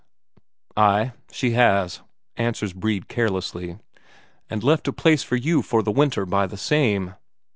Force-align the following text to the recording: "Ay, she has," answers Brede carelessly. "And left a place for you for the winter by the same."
"Ay, 0.75 1.11
she 1.31 1.51
has," 1.51 2.01
answers 2.35 2.73
Brede 2.73 3.07
carelessly. 3.07 3.77
"And 4.49 4.63
left 4.63 4.87
a 4.87 4.93
place 4.93 5.21
for 5.21 5.35
you 5.35 5.61
for 5.61 5.83
the 5.83 5.91
winter 5.91 6.25
by 6.25 6.47
the 6.47 6.57
same." 6.57 7.13